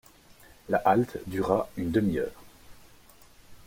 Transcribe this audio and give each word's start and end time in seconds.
La 0.69 0.77
halte 0.79 1.19
dura 1.27 1.69
une 1.77 1.91
demi-heure. 1.91 2.43